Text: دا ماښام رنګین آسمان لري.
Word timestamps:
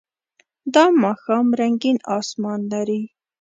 دا 0.73 0.85
ماښام 1.03 1.47
رنګین 1.59 1.97
آسمان 2.19 2.59
لري. 2.71 3.01